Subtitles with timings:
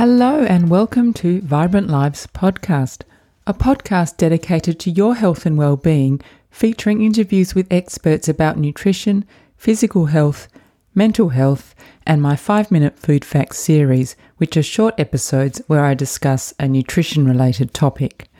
[0.00, 3.02] Hello, and welcome to Vibrant Lives Podcast,
[3.46, 9.26] a podcast dedicated to your health and well-being, featuring interviews with experts about nutrition,
[9.58, 10.48] physical health,
[10.94, 11.74] mental health,
[12.06, 17.74] and my 5-minute food facts series, which are short episodes where I discuss a nutrition-related
[17.74, 18.30] topic.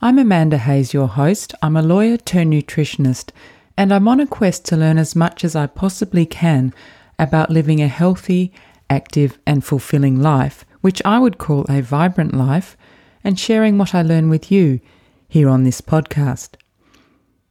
[0.00, 1.52] I'm Amanda Hayes, your host.
[1.60, 3.30] I'm a lawyer turned nutritionist,
[3.76, 6.72] and I'm on a quest to learn as much as I possibly can
[7.18, 8.52] about living a healthy,
[8.88, 12.76] active, and fulfilling life which I would call a vibrant life,
[13.24, 14.80] and sharing what I learn with you
[15.28, 16.50] here on this podcast.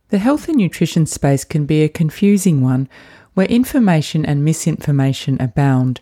[0.09, 2.87] The health and nutrition space can be a confusing one
[3.33, 6.01] where information and misinformation abound,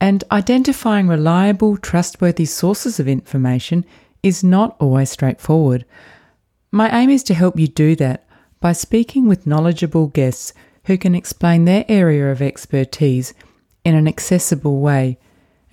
[0.00, 3.84] and identifying reliable, trustworthy sources of information
[4.22, 5.84] is not always straightforward.
[6.70, 8.26] My aim is to help you do that
[8.60, 10.52] by speaking with knowledgeable guests
[10.84, 13.32] who can explain their area of expertise
[13.84, 15.18] in an accessible way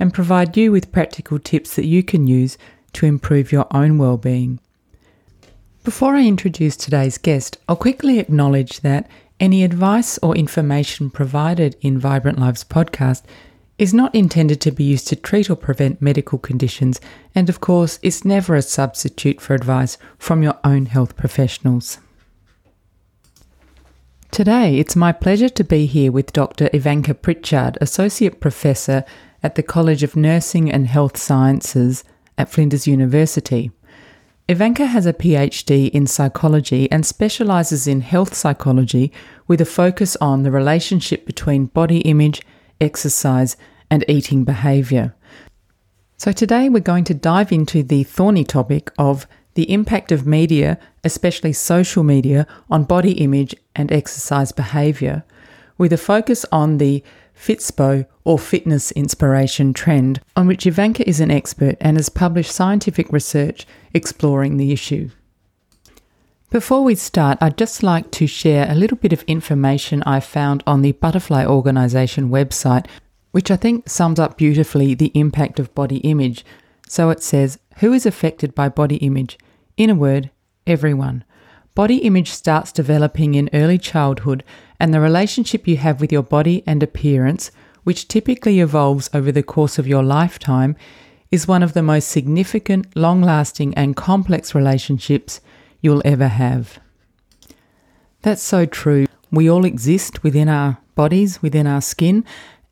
[0.02, 2.58] and provide you with practical tips that you can use
[2.92, 4.60] to improve your own well-being.
[5.84, 9.08] Before I introduce today's guest, I'll quickly acknowledge that
[9.40, 13.22] any advice or information provided in Vibrant Lives podcast
[13.78, 17.00] is not intended to be used to treat or prevent medical conditions,
[17.36, 22.00] and of course, is never a substitute for advice from your own health professionals.
[24.32, 26.72] Today, it's my pleasure to be here with Dr.
[26.74, 29.06] Ivanka Pritchard, Associate Professor
[29.44, 32.04] at the College of Nursing and Health Sciences
[32.38, 33.72] at Flinders University.
[34.48, 39.12] Ivanka has a PhD in psychology and specialises in health psychology
[39.48, 42.42] with a focus on the relationship between body image,
[42.80, 43.56] exercise,
[43.90, 45.16] and eating behaviour.
[46.18, 50.78] So, today we're going to dive into the thorny topic of the impact of media,
[51.04, 55.24] especially social media, on body image and exercise behaviour,
[55.78, 57.04] with a focus on the
[57.42, 63.12] Fitspo or fitness inspiration trend, on which Ivanka is an expert and has published scientific
[63.12, 63.66] research
[63.96, 65.10] exploring the issue.
[66.52, 70.64] Before we start, I'd just like to share a little bit of information I found
[70.68, 72.86] on the Butterfly Organisation website,
[73.32, 76.46] which I think sums up beautifully the impact of body image.
[76.88, 79.40] So it says, Who is affected by body image?
[79.78, 80.30] In a word,
[80.68, 81.24] everyone.
[81.82, 84.44] Body image starts developing in early childhood,
[84.80, 87.50] and the relationship you have with your body and appearance,
[87.86, 90.76] which typically evolves over the course of your lifetime,
[91.32, 95.42] is one of the most significant, long lasting, and complex relationships
[95.82, 96.78] you'll ever have.
[98.22, 99.08] That's so true.
[99.32, 102.24] We all exist within our bodies, within our skin,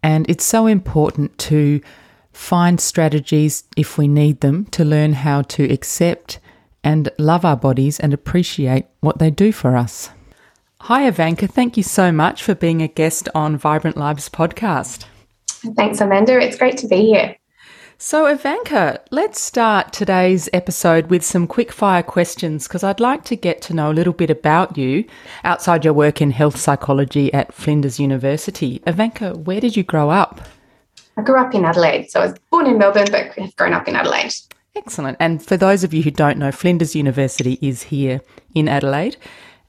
[0.04, 1.82] and it's so important to
[2.32, 6.40] find strategies if we need them to learn how to accept
[6.84, 10.10] and love our bodies and appreciate what they do for us.
[10.82, 11.48] Hi, Ivanka.
[11.48, 15.06] Thank you so much for being a guest on Vibrant Lives podcast.
[15.76, 16.40] Thanks, Amanda.
[16.40, 17.36] It's great to be here.
[18.02, 23.36] So, Ivanka, let's start today's episode with some quick fire questions because I'd like to
[23.36, 25.04] get to know a little bit about you
[25.44, 28.82] outside your work in health psychology at Flinders University.
[28.88, 30.40] Ivanka, where did you grow up?
[31.18, 32.10] I grew up in Adelaide.
[32.10, 34.34] So, I was born in Melbourne, but have grown up in Adelaide.
[34.80, 35.18] Excellent.
[35.20, 38.22] And for those of you who don't know, Flinders University is here
[38.56, 39.18] in Adelaide.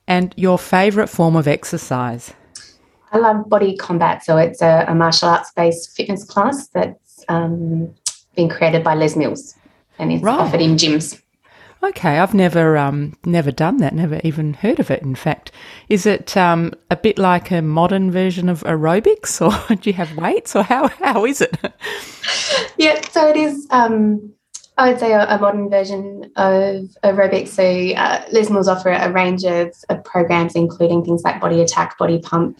[0.07, 2.33] And your favourite form of exercise?
[3.13, 4.25] I love body combat.
[4.25, 7.93] So it's a, a martial arts based fitness class that's um,
[8.37, 9.57] been created by Les Mills
[9.99, 10.39] and it's right.
[10.39, 11.21] offered in gyms.
[11.83, 13.95] Okay, I've never um, never done that.
[13.95, 15.03] Never even heard of it.
[15.03, 15.51] In fact,
[15.89, 19.41] is it um, a bit like a modern version of aerobics,
[19.71, 21.57] or do you have weights, or how how is it?
[22.77, 23.67] yeah, so it is.
[23.71, 24.33] Um,
[24.81, 27.49] I would say a, a modern version of aerobics.
[27.49, 31.99] So uh, Les Mills offer a range of, of, programs, including things like body attack,
[31.99, 32.59] body pump,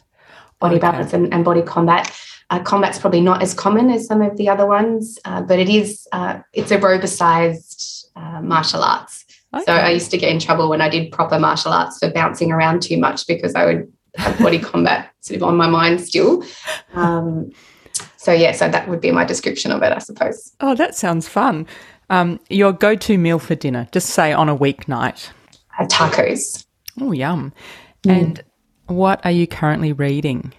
[0.59, 0.83] body okay.
[0.83, 2.15] balance, and, and, body combat.
[2.51, 5.71] Uh, combat's probably not as common as some of the other ones, uh, but it
[5.71, 9.25] is uh, it's aerobicized uh, martial arts.
[9.55, 9.65] Okay.
[9.65, 12.53] So I used to get in trouble when I did proper martial arts for bouncing
[12.53, 16.45] around too much because I would have body combat sort of on my mind still.
[16.93, 17.51] Um,
[18.17, 20.53] so yeah, so that would be my description of it, I suppose.
[20.61, 21.67] Oh, that sounds fun.
[22.11, 25.31] Um, your go to meal for dinner, just say on a weeknight?
[25.79, 26.67] Uh, tacos.
[27.01, 27.53] Oh, yum.
[28.03, 28.11] Mm.
[28.11, 28.45] And
[28.87, 30.53] what are you currently reading?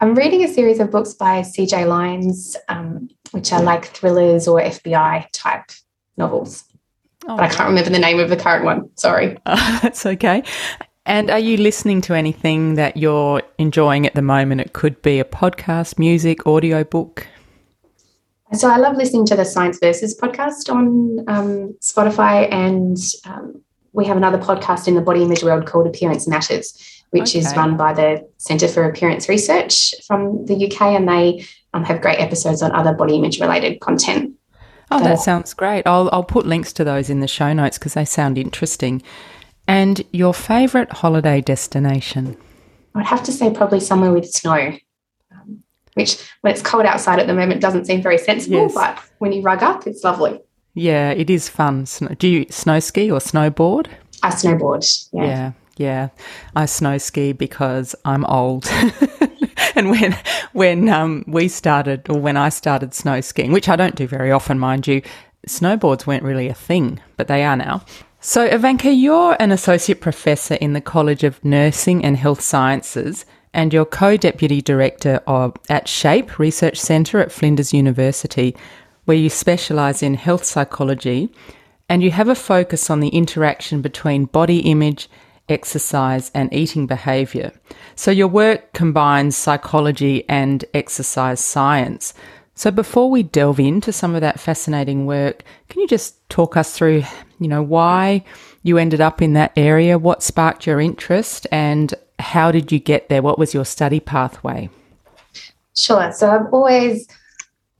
[0.00, 4.60] I'm reading a series of books by CJ Lyons, um, which are like thrillers or
[4.60, 5.70] FBI type
[6.18, 6.64] novels.
[7.26, 8.90] Oh, but I can't remember the name of the current one.
[8.96, 9.38] Sorry.
[9.46, 10.42] Uh, that's okay.
[11.06, 14.60] And are you listening to anything that you're enjoying at the moment?
[14.60, 17.26] It could be a podcast, music, audio book.
[18.56, 23.60] So I love listening to the Science Versus podcast on um, Spotify, and um,
[23.92, 27.40] we have another podcast in the body image world called Appearance Matters, which okay.
[27.40, 32.00] is run by the Centre for Appearance Research from the UK, and they um, have
[32.00, 34.34] great episodes on other body image related content.
[34.90, 35.82] Oh, that sounds great.
[35.86, 39.02] I'll, I'll put links to those in the show notes because they sound interesting.
[39.66, 42.36] And your favourite holiday destination?
[42.94, 44.76] I'd have to say probably somewhere with snow,
[45.94, 48.74] which when it's cold outside at the moment doesn't seem very sensible, yes.
[48.74, 50.40] but when you rug up, it's lovely.
[50.74, 51.86] Yeah, it is fun.
[52.18, 53.86] Do you snow ski or snowboard?
[54.22, 55.08] I snowboard.
[55.12, 55.24] Yeah.
[55.24, 55.52] yeah.
[55.76, 56.10] Yeah,
[56.54, 58.66] I snow ski because I'm old.
[59.74, 60.16] and when
[60.52, 64.30] when um, we started, or when I started snow skiing, which I don't do very
[64.30, 65.02] often, mind you,
[65.48, 67.84] snowboards weren't really a thing, but they are now.
[68.20, 73.72] So, Ivanka, you're an associate professor in the College of Nursing and Health Sciences, and
[73.72, 78.54] you're co-deputy director of at SHAPE Research Centre at Flinders University,
[79.06, 81.32] where you specialise in health psychology,
[81.88, 85.08] and you have a focus on the interaction between body image
[85.48, 87.52] exercise, and eating behavior.
[87.94, 92.14] So your work combines psychology and exercise science.
[92.54, 96.76] So before we delve into some of that fascinating work, can you just talk us
[96.76, 97.04] through,
[97.38, 98.24] you know, why
[98.62, 103.08] you ended up in that area, what sparked your interest, and how did you get
[103.08, 103.22] there?
[103.22, 104.70] What was your study pathway?
[105.76, 106.12] Sure.
[106.12, 107.08] So I've always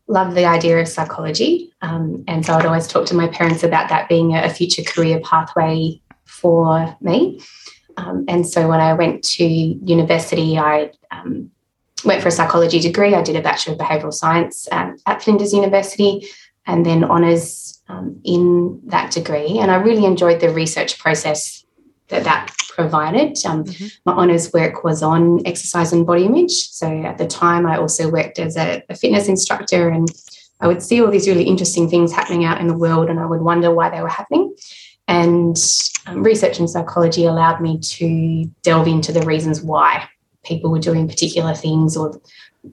[0.07, 1.73] loved the idea of psychology.
[1.81, 5.21] Um, and so I'd always talk to my parents about that being a future career
[5.21, 7.41] pathway for me.
[7.97, 11.51] Um, and so when I went to university, I um,
[12.05, 13.15] went for a psychology degree.
[13.15, 16.27] I did a Bachelor of Behavioural Science at, Flinders University
[16.67, 19.59] and then honours um, in that degree.
[19.59, 21.64] And I really enjoyed the research process
[22.09, 23.37] that that provided.
[23.47, 23.87] Um, mm-hmm.
[24.05, 26.53] My honours work was on exercise and body image.
[26.53, 30.09] So at the time, I also worked as a, a fitness instructor and
[30.61, 33.27] I would see all these really interesting things happening out in the world and I
[33.27, 34.55] would wonder why they were happening.
[35.07, 35.57] And
[36.07, 40.09] um, research in psychology allowed me to delve into the reasons why
[40.45, 42.21] people were doing particular things or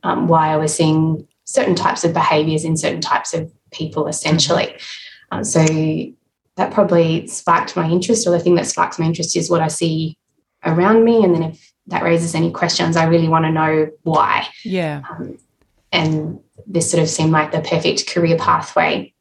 [0.04, 4.78] um, why I was seeing certain types of behaviors in certain types of people, essentially.
[5.32, 5.66] Um, so
[6.58, 9.68] that probably sparked my interest, or the thing that sparks my interest is what I
[9.68, 10.18] see
[10.64, 11.24] around me.
[11.24, 14.48] And then if that raises any questions, I really want to know why.
[14.64, 15.02] Yeah.
[15.10, 15.38] Um,
[15.92, 19.14] and this sort of seemed like the perfect career pathway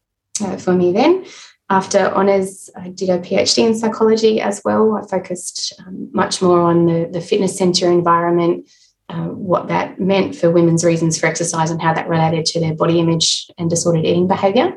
[0.43, 1.25] uh, for me then.
[1.69, 4.97] After honours, I did a PhD in psychology as well.
[4.97, 8.69] I focused um, much more on the, the fitness centre environment,
[9.09, 12.75] uh, what that meant for women's reasons for exercise and how that related to their
[12.75, 14.77] body image and disordered eating behaviour.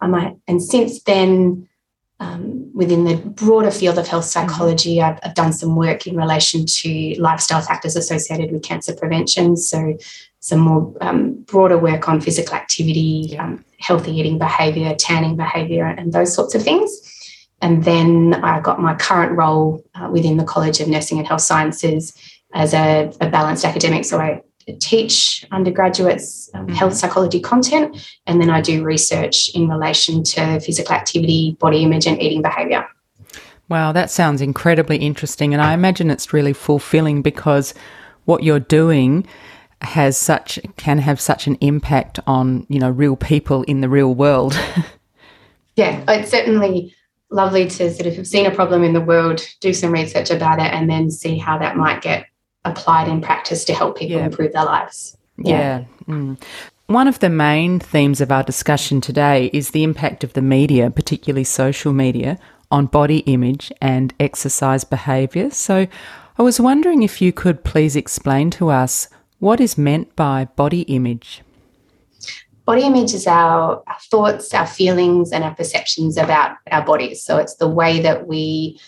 [0.00, 1.68] Um, and since then,
[2.20, 4.48] um, within the broader field of health mm-hmm.
[4.48, 9.56] psychology, I've, I've, done some work in relation to lifestyle factors associated with cancer prevention.
[9.56, 9.96] So,
[10.42, 16.12] some more um, broader work on physical activity, um, healthy eating behavior, tanning behavior, and
[16.12, 16.90] those sorts of things.
[17.60, 21.42] And then I got my current role uh, within the College of Nursing and Health
[21.42, 22.14] Sciences
[22.54, 24.06] as a, a balanced academic.
[24.06, 24.42] So I
[24.78, 26.74] teach undergraduates um, mm-hmm.
[26.74, 27.96] health psychology content,
[28.26, 32.86] and then I do research in relation to physical activity, body image, and eating behavior.
[33.68, 35.54] Wow, that sounds incredibly interesting.
[35.54, 37.72] And I imagine it's really fulfilling because
[38.24, 39.26] what you're doing
[39.82, 44.14] has such can have such an impact on you know real people in the real
[44.14, 44.58] world.
[45.76, 46.94] yeah, it's certainly
[47.30, 50.58] lovely to sort of have seen a problem in the world, do some research about
[50.58, 52.26] it, and then see how that might get
[52.64, 54.26] applied in practice to help people yeah.
[54.26, 55.16] improve their lives.
[55.38, 55.58] Yeah.
[55.58, 55.84] yeah.
[56.06, 56.42] Mm.
[56.86, 60.90] One of the main themes of our discussion today is the impact of the media,
[60.90, 62.38] particularly social media,
[62.70, 65.50] on body image and exercise behaviour.
[65.50, 65.86] So
[66.38, 70.82] I was wondering if you could please explain to us what is meant by body
[70.82, 71.42] image?
[72.66, 77.24] Body image is our, our thoughts, our feelings, and our perceptions about our bodies.
[77.24, 78.78] So it's the way that we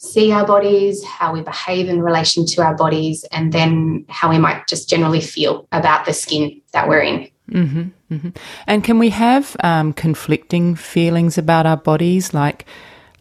[0.00, 4.38] see our bodies, how we behave in relation to our bodies, and then how we
[4.38, 7.28] might just generally feel about the skin that we're in.
[7.50, 8.28] Mm-hmm, mm-hmm.
[8.66, 12.64] And can we have um, conflicting feelings about our bodies, like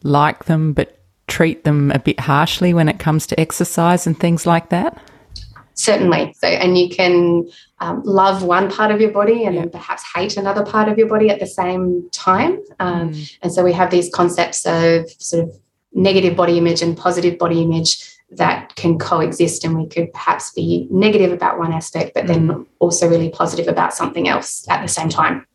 [0.04, 4.46] like them but treat them a bit harshly when it comes to exercise and things
[4.46, 4.98] like that?
[5.74, 6.34] certainly.
[6.38, 10.36] So, and you can um, love one part of your body and then perhaps hate
[10.36, 12.62] another part of your body at the same time.
[12.82, 13.38] Um, mm.
[13.42, 15.58] And so we have these concepts of sort of
[15.94, 20.88] negative body image and positive body image that can coexist and we could perhaps be
[20.92, 22.66] negative about one aspect but then mm.
[22.80, 25.46] also really positive about something else at the same time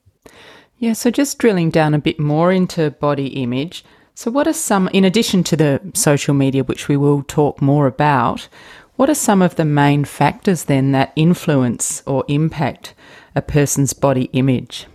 [0.78, 3.84] yeah so just drilling down a bit more into body image
[4.16, 7.86] so what are some in addition to the social media which we will talk more
[7.86, 8.48] about
[8.96, 12.94] what are some of the main factors then that influence or impact
[13.34, 14.86] a person's body image?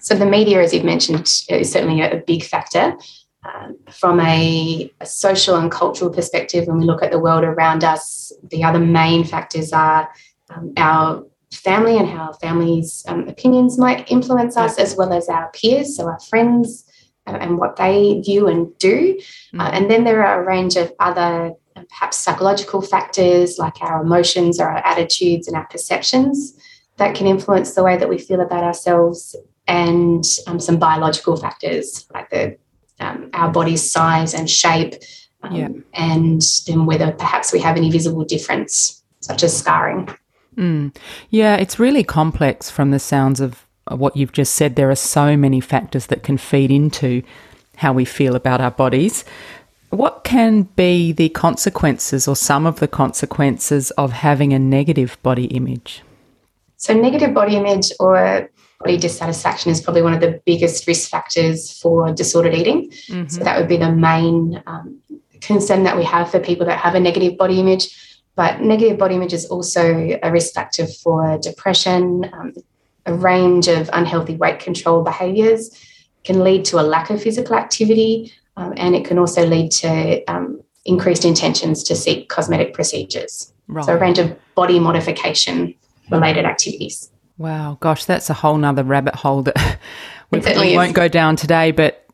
[0.00, 2.96] So, the media, as you've mentioned, is certainly a big factor.
[3.44, 7.84] Um, from a, a, social and cultural perspective, when we look at the world around
[7.84, 10.08] us, the other main factors are
[10.48, 15.50] um, our family and how families' um, opinions might influence us, as well as our
[15.52, 16.84] peers, so our friends,
[17.26, 19.14] uh, and what they view and do.
[19.14, 19.60] Mm-hmm.
[19.60, 24.02] Uh, and then there are a range of other um, perhaps psychological factors like our
[24.02, 26.54] emotions or our attitudes and our perceptions
[26.96, 29.34] that can influence the way that we feel about ourselves
[29.66, 32.56] and um, some biological factors like the
[33.00, 34.94] um, our body's size and shape
[35.42, 35.68] um, yeah.
[35.92, 40.08] and then whether perhaps we have any visible difference such as scarring
[40.56, 40.94] mm.
[41.30, 45.36] yeah it's really complex from the sounds of what you've just said there are so
[45.36, 47.22] many factors that can feed into
[47.76, 49.24] how we feel about our bodies
[49.90, 55.44] what can be the consequences or some of the consequences of having a negative body
[55.46, 56.02] image
[56.84, 61.78] so, negative body image or body dissatisfaction is probably one of the biggest risk factors
[61.80, 62.90] for disordered eating.
[62.90, 63.28] Mm-hmm.
[63.28, 65.00] So, that would be the main um,
[65.40, 67.94] concern that we have for people that have a negative body image.
[68.36, 72.52] But negative body image is also a risk factor for depression, um,
[73.06, 75.70] a range of unhealthy weight control behaviors
[76.24, 80.24] can lead to a lack of physical activity, um, and it can also lead to
[80.24, 83.52] um, increased intentions to seek cosmetic procedures.
[83.68, 83.84] Right.
[83.84, 85.74] So, a range of body modification
[86.10, 87.10] related activities.
[87.36, 89.56] Wow, gosh, that's a whole nother rabbit hole that
[90.30, 92.06] we probably won't go down today, but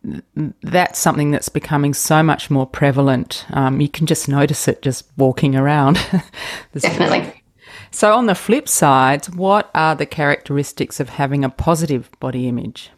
[0.63, 3.45] that's something that's becoming so much more prevalent.
[3.51, 5.95] Um, you can just notice it just walking around.
[6.75, 7.43] Definitely.
[7.91, 12.91] So, on the flip side, what are the characteristics of having a positive body image?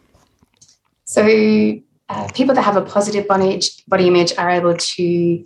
[1.04, 1.22] So,
[2.08, 5.44] uh, people that have a positive body, body image are able to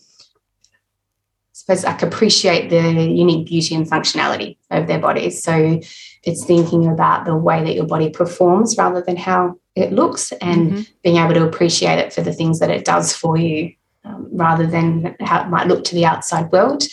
[1.66, 5.42] suppose like appreciate the unique beauty and functionality of their bodies.
[5.42, 5.80] So
[6.23, 10.70] it's thinking about the way that your body performs rather than how it looks and
[10.70, 10.82] mm-hmm.
[11.02, 14.66] being able to appreciate it for the things that it does for you um, rather
[14.66, 16.85] than how it might look to the outside world.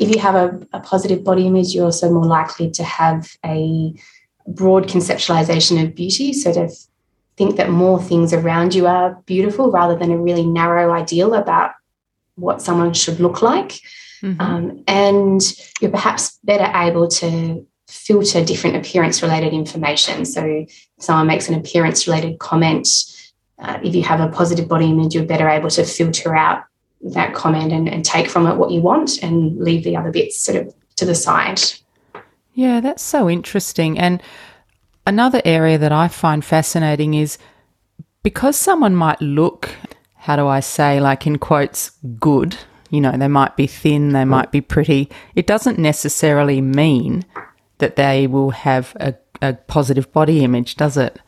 [0.00, 3.94] If you have a, a positive body image, you're also more likely to have a
[4.46, 6.32] broad conceptualization of beauty.
[6.32, 6.68] So to
[7.36, 11.72] think that more things around you are beautiful rather than a really narrow ideal about
[12.36, 13.80] what someone should look like.
[14.24, 14.40] Mm-hmm.
[14.40, 15.42] Um, and
[15.80, 20.24] you're perhaps better able to filter different appearance related information.
[20.24, 22.88] So, if someone makes an appearance related comment,
[23.58, 26.64] uh, if you have a positive body image, you're better able to filter out
[27.02, 30.40] that comment and, and take from it what you want and leave the other bits
[30.40, 31.60] sort of to the side.
[32.54, 33.98] Yeah, that's so interesting.
[33.98, 34.22] And
[35.06, 37.36] another area that I find fascinating is
[38.22, 39.68] because someone might look,
[40.16, 42.56] how do I say, like in quotes, good
[42.94, 45.10] you know, they might be thin, they might be pretty.
[45.34, 47.24] It doesn't necessarily mean
[47.78, 51.18] that they will have a, a positive body image, does it?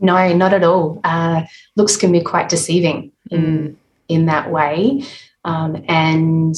[0.00, 1.00] No, not at all.
[1.04, 1.42] Uh,
[1.76, 3.76] looks can be quite deceiving in mm.
[4.08, 5.04] in that way,
[5.44, 6.54] um, and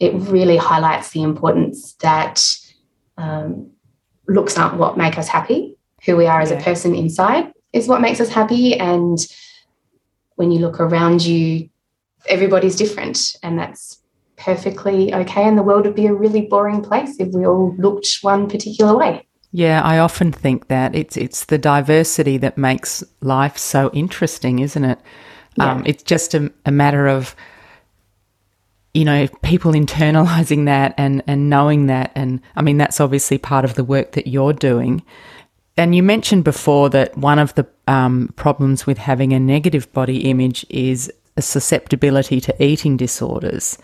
[0.00, 2.42] it really highlights the importance that
[3.18, 3.70] um,
[4.26, 5.76] looks aren't what make us happy.
[6.06, 9.18] Who we are as a person inside is what makes us happy, and
[10.36, 11.68] when you look around you,
[12.28, 13.98] everybody's different and that's
[14.36, 18.08] perfectly okay and the world would be a really boring place if we all looked
[18.22, 19.26] one particular way.
[19.52, 20.94] Yeah i often think that.
[20.94, 24.98] It's it's the diversity that makes life so interesting isn't it?
[25.56, 25.72] Yeah.
[25.72, 27.36] um, it's just a, a matter of
[28.94, 33.64] you know people internalizing that and and knowing that and i mean that's obviously part
[33.64, 35.02] of the work that you're doing.
[35.76, 40.28] And you mentioned before that one of the um, problems with having a negative body
[40.28, 43.78] image is a susceptibility to eating disorders.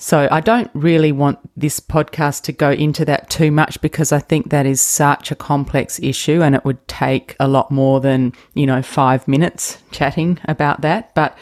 [0.00, 4.20] So I don't really want this podcast to go into that too much because I
[4.20, 8.32] think that is such a complex issue and it would take a lot more than,
[8.54, 11.36] you know, 5 minutes chatting about that, but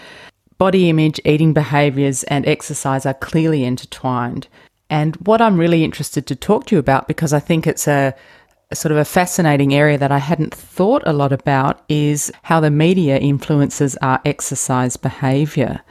[0.57, 4.49] body image, eating behaviors and exercise are clearly intertwined.
[4.88, 8.14] And what I'm really interested to talk to you about because I think it's a
[8.75, 12.70] sort of a fascinating area that I hadn't thought a lot about is how the
[12.70, 15.82] media influences our exercise behaviour.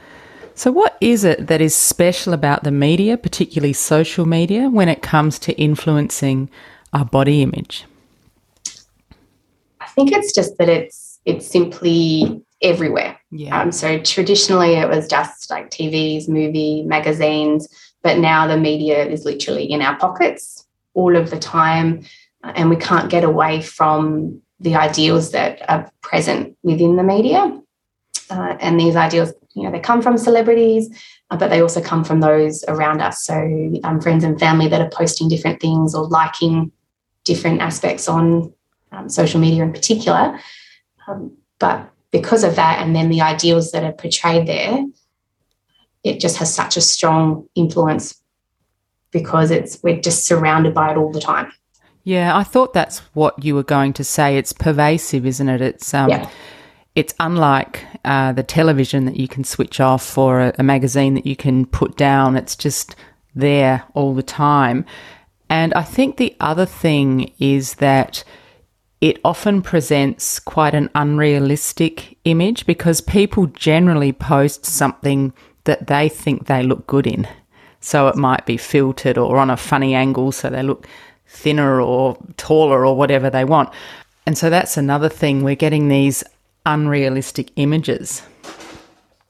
[0.54, 5.02] So, what is it that is special about the media, particularly social media, when it
[5.02, 6.50] comes to influencing
[6.92, 7.84] our body image?
[9.80, 13.18] I think it's just that it's it's simply everywhere.
[13.30, 13.60] Yeah.
[13.60, 17.68] Um, so traditionally, it was just like TVs, movie, magazines,
[18.02, 22.04] but now the media is literally in our pockets all of the time
[22.54, 27.60] and we can't get away from the ideals that are present within the media.
[28.30, 30.88] Uh, and these ideals, you know, they come from celebrities,
[31.30, 33.24] uh, but they also come from those around us.
[33.24, 33.34] So,
[33.84, 36.72] um, friends and family that are posting different things or liking
[37.24, 38.52] different aspects on
[38.92, 40.38] um, social media in particular.
[41.06, 44.84] Um, but because of that, and then the ideals that are portrayed there,
[46.02, 48.20] it just has such a strong influence
[49.10, 51.52] because it's we're just surrounded by it all the time.
[52.06, 54.38] Yeah, I thought that's what you were going to say.
[54.38, 55.60] It's pervasive, isn't it?
[55.60, 56.30] It's um, yeah.
[56.94, 61.26] it's unlike uh, the television that you can switch off or a, a magazine that
[61.26, 62.36] you can put down.
[62.36, 62.94] It's just
[63.34, 64.84] there all the time.
[65.50, 68.22] And I think the other thing is that
[69.00, 75.32] it often presents quite an unrealistic image because people generally post something
[75.64, 77.26] that they think they look good in.
[77.80, 80.86] So it might be filtered or on a funny angle so they look
[81.26, 83.70] thinner or taller or whatever they want.
[84.26, 85.42] And so that's another thing.
[85.42, 86.24] We're getting these
[86.64, 88.22] unrealistic images.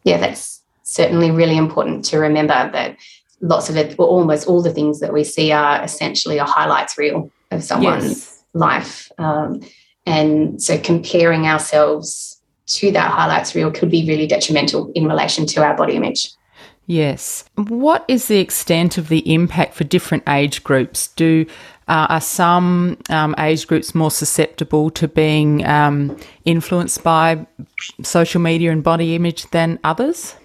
[0.04, 2.96] Yeah, that's certainly really important to remember that
[3.40, 6.96] lots of it, well, almost all the things that we see are essentially a highlights
[6.96, 8.44] reel of someone's yes.
[8.54, 9.12] life.
[9.18, 9.60] Um,
[10.06, 15.64] and so comparing ourselves to that highlights reel could be really detrimental in relation to
[15.64, 16.30] our body image.
[16.86, 17.44] Yes.
[17.56, 21.08] What is the extent of the impact for different age groups?
[21.08, 21.46] Do
[21.88, 27.46] uh, are some um, age groups more susceptible to being um, influenced by
[28.02, 30.36] social media and body image than others?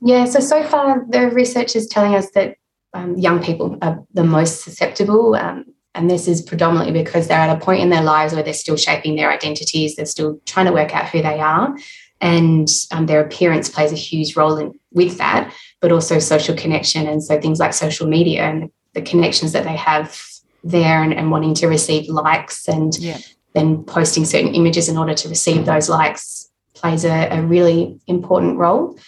[0.00, 2.56] Yeah, so so far the research is telling us that
[2.94, 5.34] um, young people are the most susceptible.
[5.34, 8.52] Um, and this is predominantly because they're at a point in their lives where they're
[8.52, 11.76] still shaping their identities, they're still trying to work out who they are.
[12.20, 17.06] And um, their appearance plays a huge role in, with that, but also social connection.
[17.06, 20.20] And so things like social media and the connections that they have
[20.62, 23.18] there and, and wanting to receive likes and yeah.
[23.52, 28.56] then posting certain images in order to receive those likes plays a, a really important
[28.56, 28.98] role.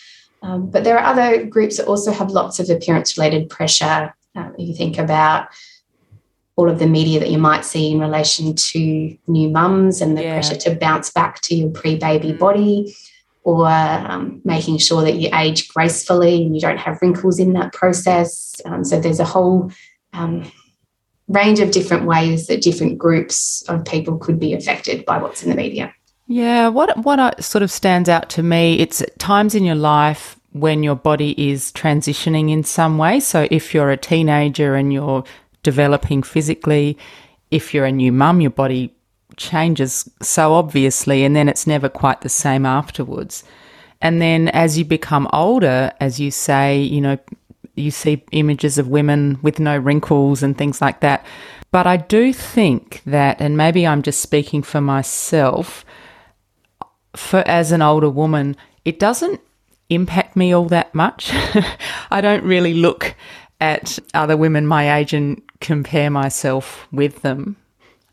[0.42, 4.14] Um, but there are other groups that also have lots of appearance related pressure.
[4.34, 5.48] If you think about
[6.56, 10.22] all of the media that you might see in relation to new mums and the
[10.22, 10.32] yeah.
[10.34, 12.38] pressure to bounce back to your pre baby mm.
[12.38, 12.94] body,
[13.46, 17.72] or um, making sure that you age gracefully and you don't have wrinkles in that
[17.72, 18.60] process.
[18.64, 19.70] Um, so there's a whole
[20.12, 20.50] um,
[21.28, 25.50] range of different ways that different groups of people could be affected by what's in
[25.50, 25.94] the media.
[26.26, 30.82] Yeah, what what sort of stands out to me, it's times in your life when
[30.82, 33.20] your body is transitioning in some way.
[33.20, 35.22] So if you're a teenager and you're
[35.62, 36.98] developing physically,
[37.52, 38.92] if you're a new mum, your body
[39.36, 43.44] changes so obviously, and then it's never quite the same afterwards.
[44.00, 47.18] And then as you become older, as you say, you know,
[47.74, 51.24] you see images of women with no wrinkles and things like that.
[51.70, 55.84] But I do think that, and maybe I'm just speaking for myself,
[57.14, 59.40] for as an older woman, it doesn't
[59.90, 61.30] impact me all that much.
[62.10, 63.14] I don't really look
[63.60, 67.56] at other women my age and compare myself with them.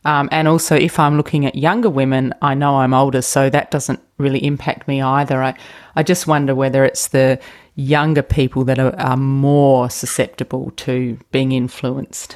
[0.06, 3.72] Um, and also, if I'm looking at younger women, I know I'm older, so that
[3.72, 5.42] doesn't really impact me either.
[5.42, 5.56] I,
[5.96, 7.40] I just wonder whether it's the
[7.76, 12.36] younger people that are, are more susceptible to being influenced.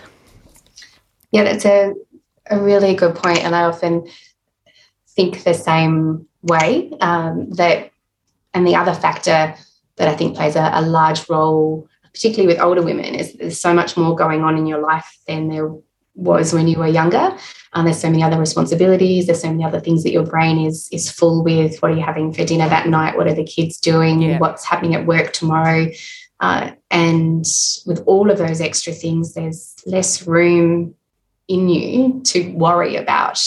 [1.31, 1.93] Yeah, that's a,
[2.49, 4.07] a really good point, and I often
[5.09, 6.91] think the same way.
[7.01, 7.91] Um, that,
[8.53, 9.55] and the other factor
[9.97, 13.73] that I think plays a, a large role, particularly with older women, is there's so
[13.73, 15.69] much more going on in your life than there
[16.17, 17.37] was when you were younger.
[17.73, 19.27] Um, there's so many other responsibilities.
[19.27, 21.77] There's so many other things that your brain is is full with.
[21.81, 23.15] What are you having for dinner that night?
[23.15, 24.21] What are the kids doing?
[24.21, 24.39] Yeah.
[24.39, 25.87] What's happening at work tomorrow?
[26.39, 27.45] Uh, and
[27.85, 30.95] with all of those extra things, there's less room
[31.47, 33.41] in you to worry about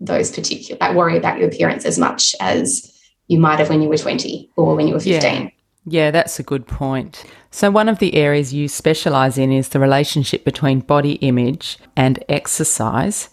[0.00, 2.90] those particular, like worry about your appearance as much as
[3.28, 5.22] you might have when you were 20 or when you were 15.
[5.22, 5.48] Yeah.
[5.86, 7.24] Yeah, that's a good point.
[7.54, 12.18] So, one of the areas you specialise in is the relationship between body image and
[12.28, 13.28] exercise.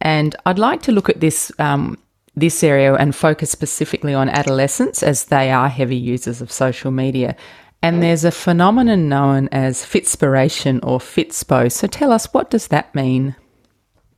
[0.00, 1.96] And I'd like to look at this um,
[2.34, 7.36] this area and focus specifically on adolescents as they are heavy users of social media.
[7.82, 11.70] And there's a phenomenon known as fitspiration or fitspo.
[11.70, 13.36] So tell us, what does that mean?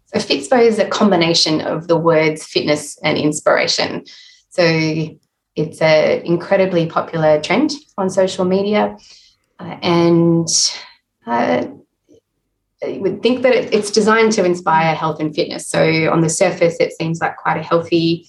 [0.07, 4.07] So fitspo is a combination of the words fitness and inspiration.
[4.49, 4.63] So
[5.59, 8.97] it's an incredibly popular trend on social media.
[9.59, 10.49] Uh, and
[11.27, 11.67] uh,
[12.83, 15.67] you would think that it's designed to inspire health and fitness.
[15.67, 18.29] So on the surface, it seems like quite a healthy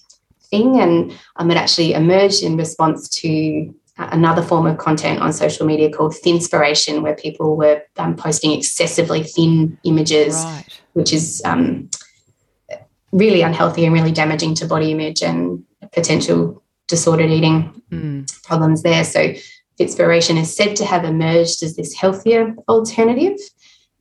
[0.49, 5.67] thing, and um, it actually emerged in response to another form of content on social
[5.67, 10.81] media called thinspiration, where people were um, posting excessively thin images, right.
[10.93, 11.89] which is um,
[13.11, 18.43] really unhealthy and really damaging to body image and potential disordered eating mm.
[18.43, 19.05] problems there.
[19.05, 19.33] So
[19.79, 23.39] Fitspiration is said to have emerged as this healthier alternative,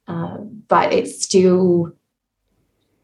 [0.09, 1.93] uh, but it still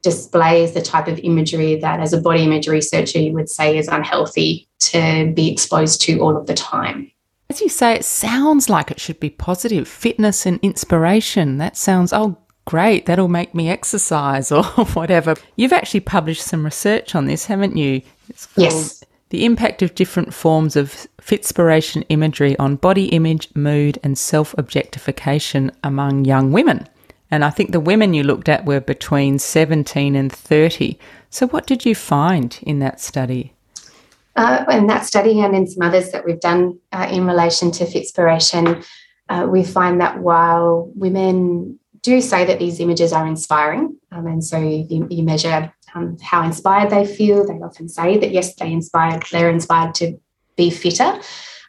[0.02, 3.86] displays the type of imagery that, as a body image researcher, you would say is
[3.86, 7.10] unhealthy to be exposed to all of the time.
[7.48, 11.58] As you say, it sounds like it should be positive fitness and inspiration.
[11.58, 15.36] That sounds, oh, great, that'll make me exercise or whatever.
[15.56, 18.02] You've actually published some research on this, haven't you?
[18.56, 19.04] yes.
[19.34, 25.72] The impact of different forms of Fitspiration imagery on body image, mood, and self objectification
[25.82, 26.88] among young women.
[27.32, 30.96] And I think the women you looked at were between 17 and 30.
[31.30, 33.52] So, what did you find in that study?
[34.36, 37.86] Uh, in that study and in some others that we've done uh, in relation to
[37.86, 38.86] Fitspiration,
[39.30, 44.44] uh, we find that while women do say that these images are inspiring, um, and
[44.44, 48.72] so you, you measure um, how inspired they feel, they often say that yes, they
[48.72, 50.18] inspired, they're inspired to
[50.57, 51.20] be fitter.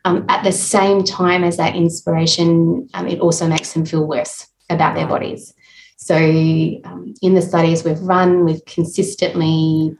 [0.03, 4.47] Um, at the same time as that inspiration, um, it also makes them feel worse
[4.69, 5.53] about their bodies.
[5.97, 9.97] So, um, in the studies we've run, we've consistently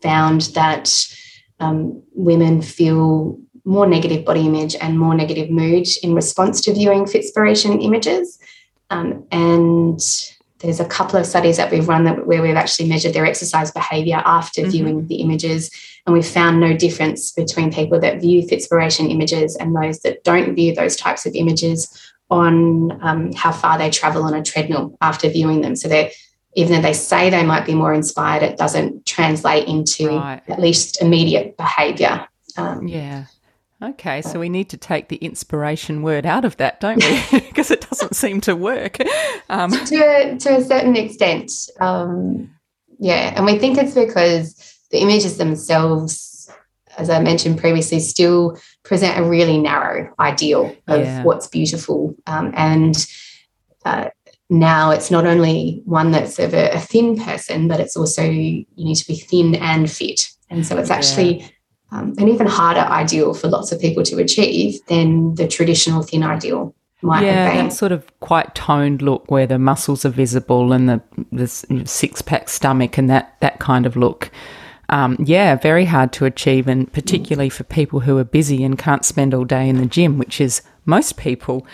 [0.00, 0.90] found that
[1.60, 7.04] um, women feel more negative body image and more negative mood in response to viewing
[7.04, 8.38] Fitspiration images.
[8.90, 10.00] Um, and
[10.64, 13.70] there's a couple of studies that we've run that, where we've actually measured their exercise
[13.70, 14.70] behavior after mm-hmm.
[14.70, 15.70] viewing the images,
[16.06, 20.54] and we've found no difference between people that view Fitspiration images and those that don't
[20.54, 25.28] view those types of images on um, how far they travel on a treadmill after
[25.28, 25.76] viewing them.
[25.76, 26.12] So they
[26.56, 30.40] even though they say they might be more inspired, it doesn't translate into right.
[30.48, 32.26] at least immediate behaviour.
[32.56, 33.24] Um, yeah.
[33.84, 37.22] Okay, so we need to take the inspiration word out of that, don't we?
[37.40, 38.96] because it doesn't seem to work.
[39.50, 41.52] Um, to, a, to a certain extent.
[41.80, 42.50] Um,
[42.98, 46.50] yeah, and we think it's because the images themselves,
[46.96, 51.22] as I mentioned previously, still present a really narrow ideal of yeah.
[51.22, 52.14] what's beautiful.
[52.26, 53.06] Um, and
[53.84, 54.08] uh,
[54.48, 58.64] now it's not only one that's of a, a, thin person, but it's also you
[58.76, 60.30] need to be thin and fit.
[60.48, 61.48] And so it's actually yeah
[61.94, 66.24] um, an even harder ideal for lots of people to achieve than the traditional thin
[66.24, 67.68] ideal might yeah, have been.
[67.68, 71.46] that sort of quite toned look where the muscles are visible and the, the
[71.86, 74.30] six pack stomach and that, that kind of look.
[74.88, 79.04] Um, yeah, very hard to achieve, and particularly for people who are busy and can't
[79.04, 81.66] spend all day in the gym, which is most people.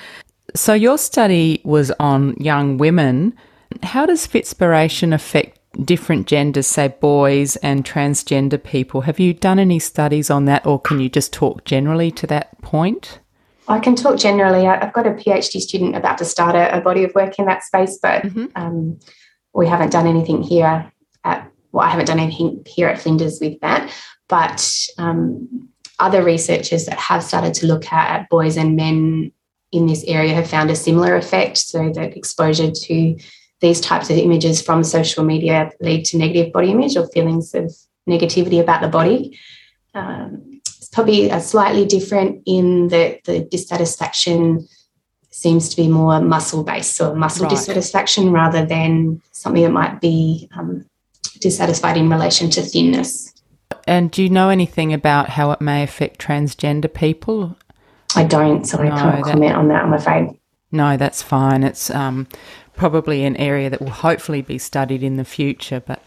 [0.54, 3.34] So, your study was on young women.
[3.82, 9.02] How does Fitspiration affect different genders, say boys and transgender people.
[9.02, 12.60] Have you done any studies on that, or can you just talk generally to that
[12.60, 13.20] point?
[13.68, 14.66] I can talk generally.
[14.66, 17.62] I've got a PhD student about to start a, a body of work in that
[17.62, 18.46] space, but mm-hmm.
[18.56, 18.98] um,
[19.54, 20.90] we haven't done anything here
[21.22, 23.92] at, well, I haven't done anything here at Flinders with that.
[24.28, 25.68] But um,
[26.00, 29.32] other researchers that have started to look at, at boys and men
[29.70, 31.58] in this area have found a similar effect.
[31.58, 33.16] So that exposure to
[33.60, 37.74] these types of images from social media lead to negative body image or feelings of
[38.08, 39.38] negativity about the body.
[39.94, 44.66] Um, it's probably a slightly different in that the dissatisfaction
[45.30, 47.50] seems to be more muscle based, so muscle right.
[47.50, 50.84] dissatisfaction rather than something that might be um,
[51.40, 53.32] dissatisfied in relation to thinness.
[53.86, 57.56] And do you know anything about how it may affect transgender people?
[58.16, 60.38] I don't, so no, I can't that, comment on that, I'm afraid.
[60.72, 61.62] No, that's fine.
[61.62, 62.26] It's um,
[62.80, 66.02] probably an area that will hopefully be studied in the future, but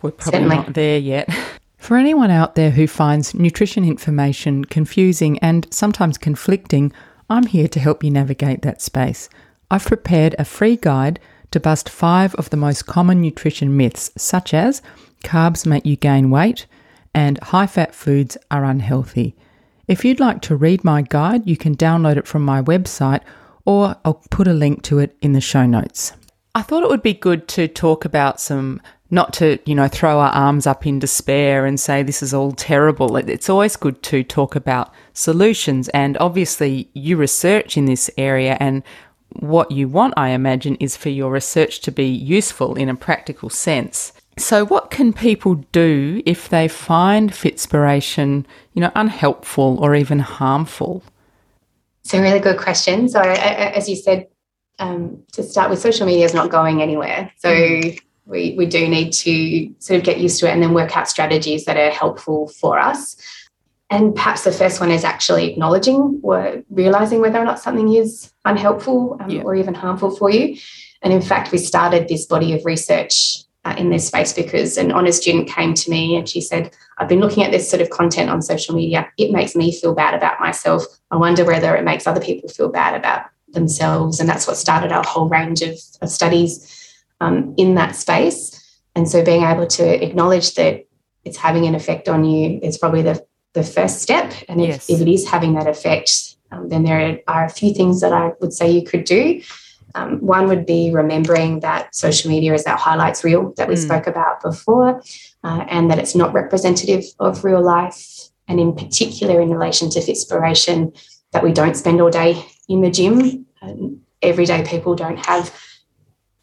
[0.00, 0.56] we're probably Certainly.
[0.56, 1.28] not there yet.
[1.76, 6.90] For anyone out there who finds nutrition information confusing and sometimes conflicting,
[7.28, 9.28] I'm here to help you navigate that space.
[9.70, 14.54] I've prepared a free guide to bust five of the most common nutrition myths, such
[14.54, 14.80] as
[15.22, 16.64] carbs make you gain weight
[17.12, 19.36] and high fat foods are unhealthy.
[19.86, 23.20] If you'd like to read my guide, you can download it from my website
[23.66, 26.12] or I'll put a link to it in the show notes.
[26.54, 30.20] I thought it would be good to talk about some, not to, you know, throw
[30.20, 33.16] our arms up in despair and say this is all terrible.
[33.16, 35.90] It's always good to talk about solutions.
[35.90, 38.82] And obviously, you research in this area, and
[39.40, 43.50] what you want, I imagine, is for your research to be useful in a practical
[43.50, 44.14] sense.
[44.38, 51.02] So, what can people do if they find Fitspiration, you know, unhelpful or even harmful?
[52.06, 53.08] It's a really good question.
[53.08, 54.28] So, as you said,
[54.78, 57.32] um, to start with, social media is not going anywhere.
[57.38, 57.98] So, mm.
[58.26, 61.08] we, we do need to sort of get used to it and then work out
[61.08, 63.16] strategies that are helpful for us.
[63.90, 68.32] And perhaps the first one is actually acknowledging or realizing whether or not something is
[68.44, 69.42] unhelpful um, yeah.
[69.42, 70.58] or even harmful for you.
[71.02, 74.92] And in fact, we started this body of research uh, in this space because an
[74.92, 77.90] honours student came to me and she said, I've been looking at this sort of
[77.90, 79.10] content on social media.
[79.18, 80.84] It makes me feel bad about myself.
[81.10, 84.20] I wonder whether it makes other people feel bad about themselves.
[84.20, 88.62] And that's what started our whole range of, of studies um, in that space.
[88.94, 90.86] and so being able to acknowledge that
[91.24, 94.32] it's having an effect on you is probably the, the first step.
[94.48, 94.90] And if, yes.
[94.90, 98.30] if it is having that effect, um, then there are a few things that I
[98.40, 99.42] would say you could do.
[99.96, 103.84] Um, one would be remembering that social media is that highlights reel that we mm.
[103.84, 105.02] spoke about before,
[105.42, 108.28] uh, and that it's not representative of real life.
[108.46, 110.96] And in particular, in relation to Fitspiration,
[111.32, 113.46] that we don't spend all day in the gym.
[113.62, 115.52] Um, everyday people don't have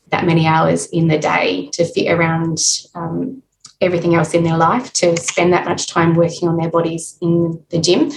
[0.09, 2.57] that many hours in the day to fit around
[2.95, 3.41] um,
[3.81, 7.63] everything else in their life to spend that much time working on their bodies in
[7.69, 8.11] the gym.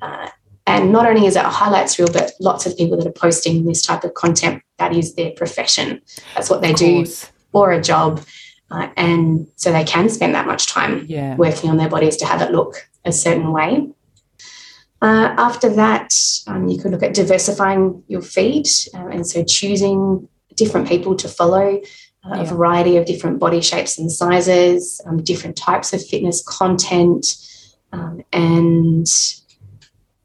[0.00, 0.28] Uh,
[0.66, 3.64] and not only is it a highlights reel, but lots of people that are posting
[3.64, 6.00] this type of content, that is their profession.
[6.34, 7.06] That's what they do
[7.52, 8.22] for a job.
[8.70, 11.36] Uh, and so they can spend that much time yeah.
[11.36, 13.88] working on their bodies to have it look a certain way.
[15.02, 16.14] Uh, after that,
[16.46, 18.66] um, you could look at diversifying your feed.
[18.94, 21.78] Uh, and so choosing different people to follow,
[22.24, 22.40] uh, yeah.
[22.40, 27.36] a variety of different body shapes and sizes, um, different types of fitness content,
[27.92, 29.06] um, and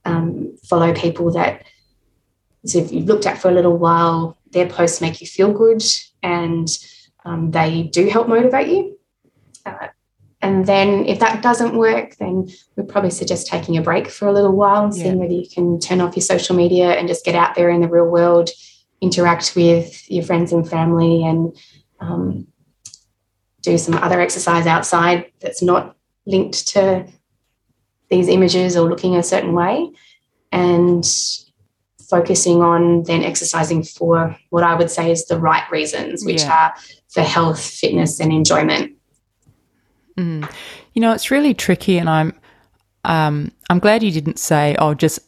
[0.09, 1.63] um, follow people that,
[2.65, 5.83] so if you've looked at for a little while, their posts make you feel good
[6.23, 6.67] and
[7.25, 8.97] um, they do help motivate you.
[9.65, 9.87] Uh,
[10.41, 14.33] and then if that doesn't work, then we'd probably suggest taking a break for a
[14.33, 15.03] little while and yeah.
[15.03, 17.81] seeing whether you can turn off your social media and just get out there in
[17.81, 18.49] the real world
[19.01, 21.55] interact with your friends and family and
[21.99, 22.47] um,
[23.61, 25.95] do some other exercise outside that's not
[26.25, 27.05] linked to
[28.09, 29.89] these images or looking a certain way
[30.51, 31.05] and
[32.09, 36.53] focusing on then exercising for what I would say is the right reasons, which yeah.
[36.53, 36.75] are
[37.09, 38.93] for health, fitness, and enjoyment.
[40.17, 40.51] Mm.
[40.93, 42.33] You know, it's really tricky, and I'm
[43.05, 45.19] um, I'm glad you didn't say, "Oh, just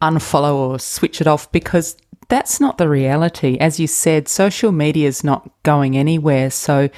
[0.00, 1.96] unfollow or switch it off," because
[2.28, 3.56] that's not the reality.
[3.58, 6.50] As you said, social media is not going anywhere.
[6.50, 6.88] So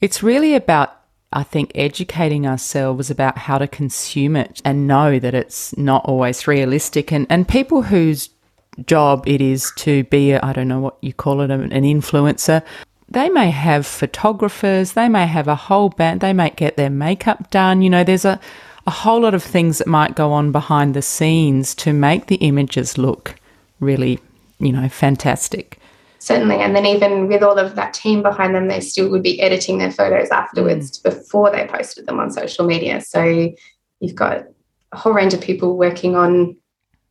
[0.00, 1.01] it's really about,
[1.32, 6.46] I think, educating ourselves about how to consume it and know that it's not always
[6.46, 7.12] realistic.
[7.12, 8.30] And, and people whose
[8.86, 12.62] job it is to be, I don't know what you call it, an influencer,
[13.08, 17.50] they may have photographers, they may have a whole band, they might get their makeup
[17.50, 17.82] done.
[17.82, 18.40] You know, there's a,
[18.86, 22.36] a whole lot of things that might go on behind the scenes to make the
[22.36, 23.36] images look
[23.80, 24.18] really
[24.62, 25.78] you know, fantastic.
[26.22, 26.58] Certainly.
[26.58, 29.78] And then even with all of that team behind them, they still would be editing
[29.78, 31.02] their photos afterwards mm.
[31.02, 33.00] before they posted them on social media.
[33.00, 33.52] So
[33.98, 34.44] you've got
[34.92, 36.56] a whole range of people working on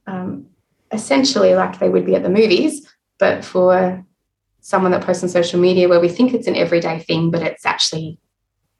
[0.08, 0.45] um,
[0.93, 2.88] essentially like they would be at the movies,
[3.19, 4.02] but for
[4.62, 7.65] someone that posts on social media where we think it's an everyday thing, but it's
[7.65, 8.17] actually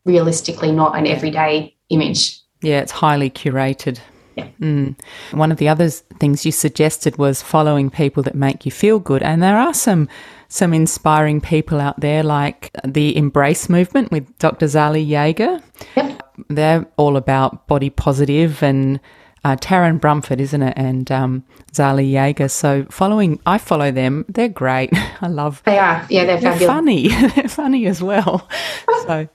[0.06, 2.39] realistically not an everyday image.
[2.62, 4.00] Yeah, it's highly curated.
[4.36, 4.48] Yeah.
[4.62, 4.96] Mm.
[5.32, 9.24] One of the other things you suggested was following people that make you feel good,
[9.24, 10.08] and there are some
[10.48, 14.65] some inspiring people out there, like the Embrace movement with Dr.
[14.65, 15.62] Zali Yager.
[15.96, 16.24] Yep.
[16.50, 19.00] They're all about body positive and
[19.44, 20.74] uh, Taryn Brumfitt, isn't it?
[20.78, 22.48] And um, Zali Yager.
[22.48, 24.26] So following, I follow them.
[24.28, 24.89] They're great.
[25.22, 25.62] I love.
[25.65, 26.06] They are.
[26.10, 27.08] Yeah, they're, they're funny.
[27.36, 28.48] they're funny as well.
[29.04, 29.28] so,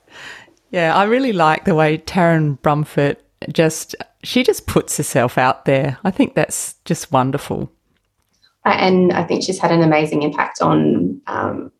[0.70, 3.16] yeah, I really like the way Taryn Brumfitt
[3.52, 5.98] just she just puts herself out there.
[6.04, 7.72] I think that's just wonderful.
[8.64, 11.70] And I think she's had an amazing impact on um,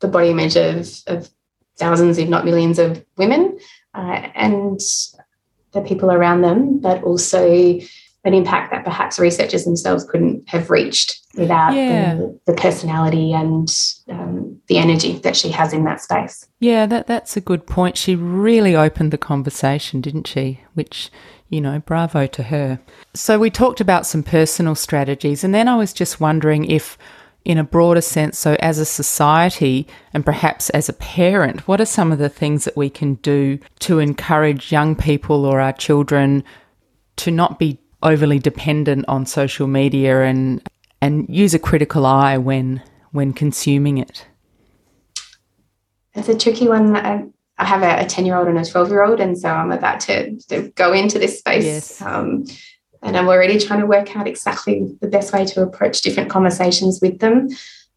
[0.00, 1.30] the body image of, of,
[1.78, 3.58] thousands, if not millions, of women
[3.92, 4.80] uh, and
[5.72, 7.78] the people around them, but also
[8.24, 12.14] an impact that perhaps researchers themselves couldn't have reached without yeah.
[12.14, 13.68] the, the, personality and
[14.08, 16.46] um, the energy that she has in that space.
[16.60, 17.98] Yeah, that that's a good point.
[17.98, 20.62] She really opened the conversation, didn't she?
[20.74, 21.10] Which
[21.48, 22.80] you know, bravo to her.
[23.14, 26.98] So we talked about some personal strategies, and then I was just wondering if,
[27.44, 31.86] in a broader sense, so as a society and perhaps as a parent, what are
[31.86, 36.42] some of the things that we can do to encourage young people or our children
[37.16, 40.62] to not be overly dependent on social media and
[41.00, 42.82] and use a critical eye when
[43.12, 44.26] when consuming it?
[46.14, 46.96] It's a tricky one.
[46.96, 47.24] I,
[47.58, 50.00] I have a 10 year old and a 12 year old, and so I'm about
[50.00, 51.64] to, to go into this space.
[51.64, 52.02] Yes.
[52.02, 52.44] Um,
[53.02, 57.00] and I'm already trying to work out exactly the best way to approach different conversations
[57.00, 57.48] with them.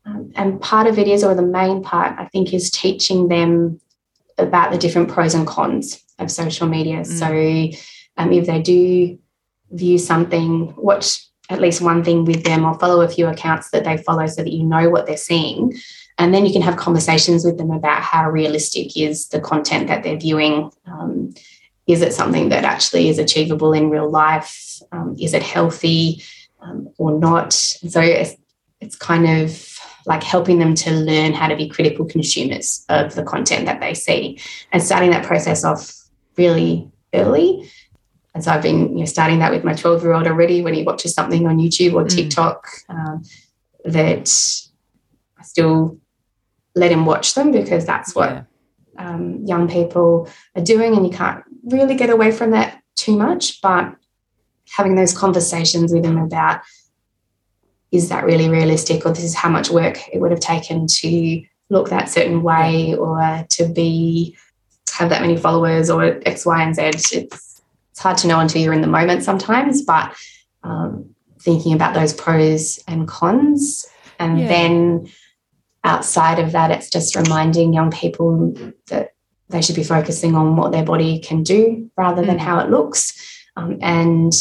[0.06, 3.80] Um, and part of it is, or the main part, I think, is teaching them
[4.38, 7.02] about the different pros and cons of social media.
[7.02, 7.76] Mm.
[7.76, 7.80] So
[8.17, 9.17] um, if they do
[9.72, 13.84] view something, watch at least one thing with them or follow a few accounts that
[13.84, 15.74] they follow so that you know what they're seeing
[16.19, 20.03] and then you can have conversations with them about how realistic is the content that
[20.03, 20.69] they're viewing.
[20.86, 21.34] Um,
[21.88, 24.82] is it something that actually is achievable in real life?
[24.91, 26.21] Um, is it healthy
[26.60, 27.53] um, or not?
[27.53, 28.36] So it's,
[28.82, 33.23] it's kind of like helping them to learn how to be critical consumers of the
[33.23, 34.39] content that they see
[34.73, 35.93] and starting that process off
[36.38, 37.71] really early.
[38.36, 40.73] And so I've been you know, starting that with my 12 year old already when
[40.73, 42.10] he watches something on YouTube or mm.
[42.13, 43.23] TikTok um,
[43.86, 44.29] that
[45.38, 45.97] I still
[46.75, 48.43] let him watch them because that's what yeah.
[48.97, 50.95] um, young people are doing.
[50.95, 53.62] And you can't really get away from that too much.
[53.62, 53.95] But
[54.69, 56.62] having those conversations with him about
[57.91, 61.43] is that really realistic or this is how much work it would have taken to
[61.69, 64.38] look that certain way or to be
[64.91, 66.82] have that many followers or X, Y, and Z.
[66.84, 70.15] It's it's hard to know until you're in the moment sometimes, but
[70.63, 73.86] um, thinking about those pros and cons.
[74.19, 74.47] And yeah.
[74.47, 75.10] then
[75.83, 78.53] outside of that, it's just reminding young people
[78.87, 79.13] that
[79.49, 82.41] they should be focusing on what their body can do rather than mm.
[82.41, 83.45] how it looks.
[83.55, 84.33] Um, and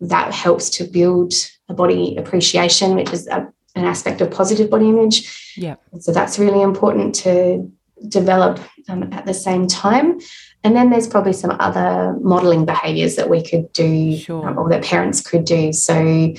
[0.00, 1.32] that helps to build
[1.68, 5.54] a body appreciation, which is a, an aspect of positive body image.
[5.56, 5.76] Yeah.
[6.00, 7.70] So that's really important to
[8.08, 10.20] develop um, at the same time.
[10.64, 14.48] And then there's probably some other modeling behaviors that we could do sure.
[14.48, 15.72] um, or that parents could do.
[15.72, 16.34] So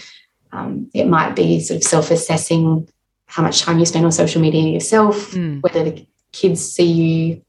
[0.52, 2.88] um, it might be sort of self assessing
[3.32, 5.62] how much time you spend on social media yourself, mm.
[5.64, 7.42] whether the kids see you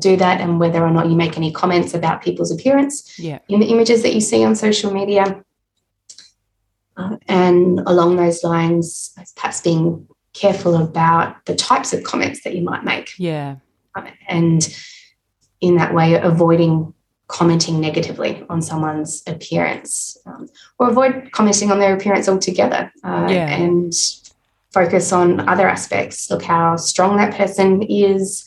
[0.00, 3.38] do that, and whether or not you make any comments about people's appearance yeah.
[3.48, 5.42] in the images that you see on social media.
[6.96, 12.62] Uh, and along those lines, perhaps being careful about the types of comments that you
[12.62, 13.12] might make.
[13.16, 13.56] Yeah.
[13.94, 14.76] Um, and
[15.60, 16.92] in that way, avoiding
[17.28, 20.48] commenting negatively on someone's appearance um,
[20.78, 23.54] or avoid commenting on their appearance altogether uh, yeah.
[23.54, 23.92] and
[24.72, 26.30] focus on other aspects.
[26.30, 28.44] Look how strong that person is.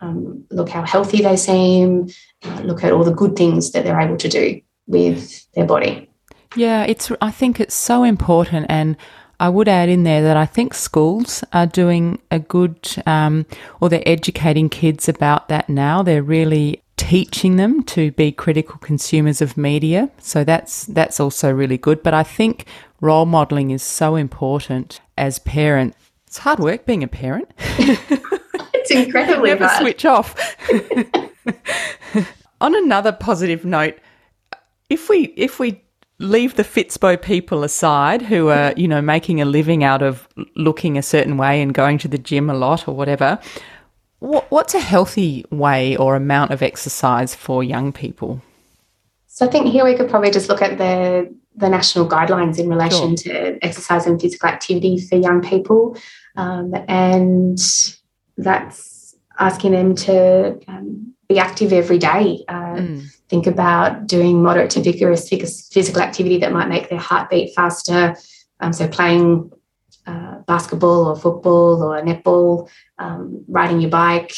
[0.00, 2.08] Um, look how healthy they seem.
[2.44, 6.10] Uh, look at all the good things that they're able to do with their body.
[6.56, 7.10] Yeah, it's.
[7.20, 8.96] I think it's so important, and
[9.40, 13.46] I would add in there that I think schools are doing a good, um,
[13.80, 16.02] or they're educating kids about that now.
[16.02, 21.78] They're really teaching them to be critical consumers of media, so that's that's also really
[21.78, 22.02] good.
[22.02, 22.66] But I think
[23.00, 25.96] role modeling is so important as parents.
[26.26, 27.48] It's hard work being a parent.
[27.58, 29.80] it's incredibly Never hard.
[29.80, 30.34] switch off.
[32.60, 33.98] On another positive note,
[34.88, 35.80] if we if we
[36.18, 40.96] leave the Fitspo people aside who are, you know, making a living out of looking
[40.96, 43.38] a certain way and going to the gym a lot or whatever,
[44.24, 48.42] what's a healthy way or amount of exercise for young people?
[49.26, 52.68] So I think here we could probably just look at the the national guidelines in
[52.68, 53.32] relation sure.
[53.32, 55.96] to exercise and physical activity for young people,
[56.36, 57.58] um, and
[58.36, 62.44] that's asking them to um, be active every day.
[62.48, 67.54] Uh, mm think about doing moderate to vigorous physical activity that might make their heartbeat
[67.54, 68.14] faster.
[68.60, 69.50] Um, so playing
[70.06, 74.32] uh, basketball or football or netball, um, riding your bike,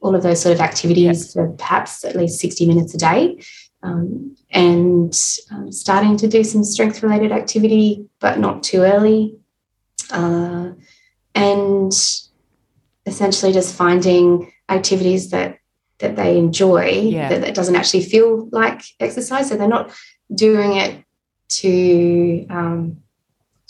[0.00, 3.42] all of those sort of activities for perhaps at least 60 minutes a day.
[3.82, 5.18] Um, and
[5.50, 9.36] um, starting to do some strength related activity, but not too early.
[10.10, 10.72] Uh,
[11.34, 11.92] and
[13.06, 15.58] essentially just finding activities that
[15.98, 17.28] that they enjoy yeah.
[17.28, 19.92] that, that doesn't actually feel like exercise so they're not
[20.34, 21.04] doing it
[21.48, 22.96] to um,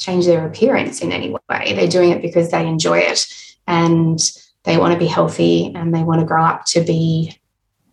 [0.00, 1.72] change their appearance in any way.
[1.74, 3.32] They're doing it because they enjoy it
[3.68, 4.18] and
[4.64, 7.38] they want to be healthy and they want to grow up to be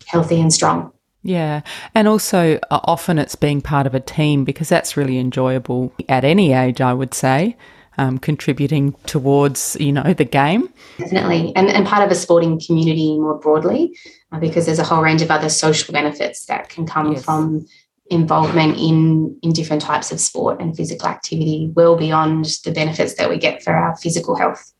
[0.06, 0.92] healthy and strong.
[1.22, 1.60] Yeah.
[1.94, 5.92] And also, uh, often it's being part of a team because that's really enjoyable.
[6.08, 7.56] At any age, I would say
[7.98, 10.72] um, contributing towards you know the game.
[10.98, 11.52] Definitely.
[11.56, 13.96] And, and part of a sporting community more broadly
[14.32, 17.24] uh, because there's a whole range of other social benefits that can come yes.
[17.24, 17.66] from
[18.10, 23.28] involvement in in different types of sport and physical activity well beyond the benefits that
[23.28, 24.72] we get for our physical health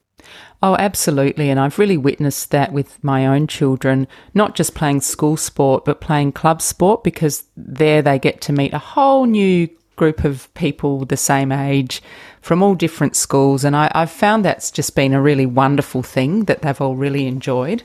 [0.61, 1.51] Oh, absolutely.
[1.51, 6.01] And I've really witnessed that with my own children, not just playing school sport, but
[6.01, 11.05] playing club sport, because there they get to meet a whole new group of people
[11.05, 12.03] the same age
[12.41, 13.63] from all different schools.
[13.63, 17.27] And I, have found that's just been a really wonderful thing that they've all really
[17.27, 17.85] enjoyed.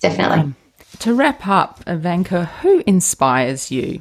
[0.00, 0.38] Definitely.
[0.40, 0.56] Um,
[1.00, 4.00] to wrap up, Ivanka, who inspires you?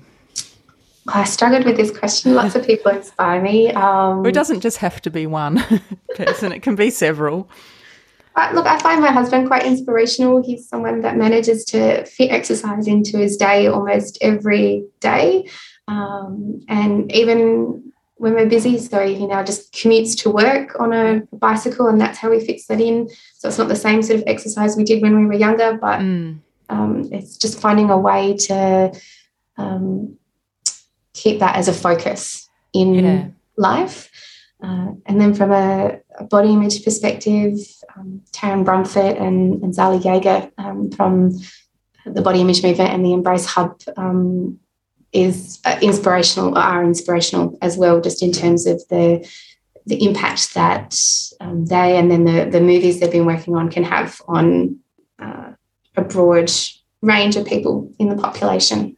[1.07, 2.33] I struggled with this question.
[2.33, 3.71] Lots of people inspire me.
[3.71, 5.63] Um, it doesn't just have to be one
[6.15, 7.49] person, it can be several.
[8.35, 10.41] Uh, look, I find my husband quite inspirational.
[10.41, 15.47] He's someone that manages to fit exercise into his day almost every day.
[15.87, 21.21] Um, and even when we're busy, so he now just commutes to work on a
[21.33, 23.09] bicycle, and that's how we fits that in.
[23.35, 25.99] So it's not the same sort of exercise we did when we were younger, but
[25.99, 26.39] mm.
[26.69, 28.99] um, it's just finding a way to
[29.57, 30.17] um,
[31.13, 33.27] keep that as a focus in yeah.
[33.57, 34.09] life.
[34.63, 37.57] Uh, and then from a, a, body image perspective,
[37.97, 41.31] um, Taryn Brumfitt and, and Zali Yager um, from
[42.05, 44.59] the Body Image Movement and the Embrace Hub um,
[45.11, 49.27] is uh, inspirational, are inspirational as well, just in terms of the
[49.85, 50.97] the impact that
[51.41, 54.79] um, they and then the, the movies they've been working on can have on
[55.19, 55.51] uh,
[55.97, 56.49] a broad
[57.01, 58.95] range of people in the population.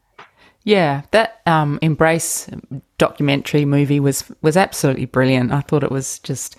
[0.65, 2.49] Yeah, that um, Embrace
[2.97, 5.51] documentary movie was was absolutely brilliant.
[5.51, 6.57] I thought it was just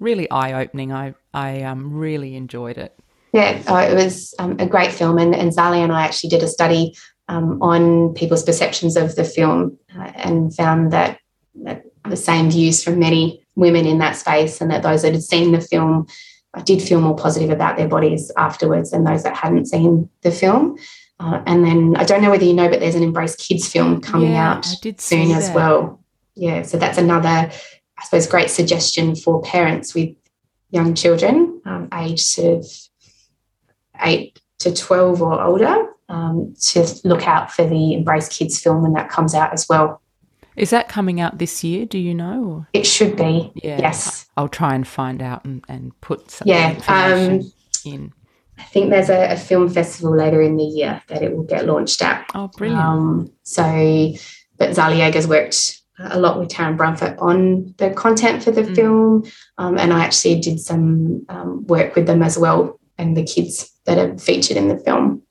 [0.00, 0.92] really eye opening.
[0.92, 2.98] I I um, really enjoyed it.
[3.32, 6.42] Yeah, oh, it was um, a great film, and, and Zali and I actually did
[6.42, 6.94] a study
[7.28, 11.18] um, on people's perceptions of the film uh, and found that,
[11.62, 15.22] that, the same views from many women in that space, and that those that had
[15.22, 16.06] seen the film
[16.64, 20.76] did feel more positive about their bodies afterwards than those that hadn't seen the film.
[21.20, 24.00] Uh, and then I don't know whether you know, but there's an Embrace Kids film
[24.00, 24.66] coming yeah, out
[24.98, 26.02] soon as well.
[26.34, 27.28] Yeah, so that's another,
[27.98, 30.10] I suppose, great suggestion for parents with
[30.70, 32.66] young children, um, aged of
[34.02, 38.92] eight to 12 or older, um, to look out for the Embrace Kids film when
[38.94, 40.02] that comes out as well.
[40.56, 41.84] Is that coming out this year?
[41.84, 42.66] Do you know?
[42.72, 43.52] It should be.
[43.56, 43.78] Yeah.
[43.80, 44.26] Yes.
[44.36, 47.52] I'll try and find out and, and put some yeah, information um,
[47.84, 48.12] in.
[48.58, 51.66] I think there's a, a, film festival later in the year that it will get
[51.66, 52.26] launched at.
[52.34, 52.82] Oh, brilliant.
[52.82, 53.62] Um, so,
[54.58, 58.74] but Zali Yager's worked a lot with Taryn Brumfitt on the content for the mm.
[58.74, 59.24] film.
[59.58, 63.70] Um, and I actually did some um, work with them as well and the kids
[63.84, 65.22] that are featured in the film.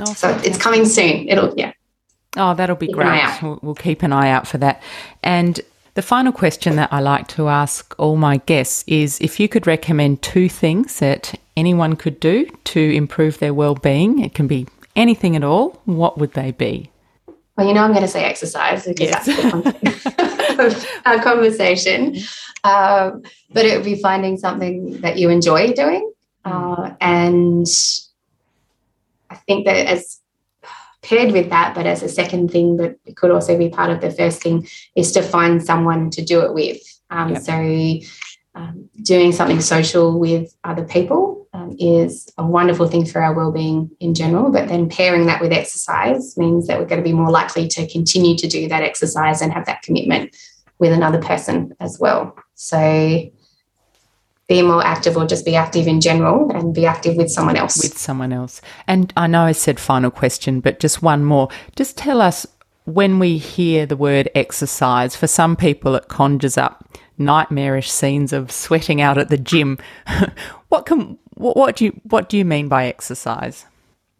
[0.00, 0.50] Oh, so fantastic.
[0.50, 1.28] it's coming soon.
[1.28, 1.72] It'll, yeah.
[2.36, 3.22] Oh, that'll be keep great.
[3.42, 4.82] We'll, we'll keep an eye out for that.
[5.22, 5.60] And
[5.94, 9.66] the final question that I like to ask all my guests is if you could
[9.66, 14.66] recommend two things that anyone could do to improve their well-being, it can be
[14.96, 16.90] anything at all, what would they be?
[17.56, 19.26] Well, you know, I'm going to say exercise because yes.
[20.56, 22.16] that's our conversation.
[22.64, 23.22] Um,
[23.52, 26.12] but it would be finding something that you enjoy doing.
[26.44, 27.66] Uh, and
[29.30, 30.18] I think that as
[31.04, 34.10] paired with that, but as a second thing that could also be part of the
[34.10, 36.80] first thing, is to find someone to do it with.
[37.10, 37.42] Um, yep.
[37.42, 37.98] So,
[38.56, 43.90] um, doing something social with other people um, is a wonderful thing for our well-being
[44.00, 44.50] in general.
[44.50, 47.86] But then pairing that with exercise means that we're going to be more likely to
[47.88, 50.36] continue to do that exercise and have that commitment
[50.78, 52.36] with another person as well.
[52.54, 53.30] So
[54.46, 57.82] be more active or just be active in general and be active with someone else.
[57.82, 58.60] With someone else.
[58.86, 61.48] And I know I said final question, but just one more.
[61.76, 62.46] Just tell us
[62.84, 68.50] when we hear the word exercise, for some people it conjures up nightmarish scenes of
[68.50, 69.78] sweating out at the gym.
[70.68, 73.64] what can what, what do you what do you mean by exercise?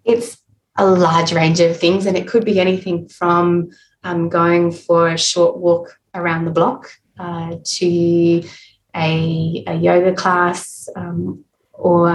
[0.04, 0.38] It's
[0.76, 3.70] a large range of things, and it could be anything from
[4.02, 8.42] um, going for a short walk around the block uh, to
[8.94, 12.08] a, a yoga class um, or